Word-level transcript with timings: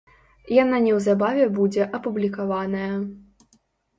Яна 0.63 0.77
неўзабаве 0.85 1.43
будзе 1.59 1.83
апублікаваная. 1.97 2.91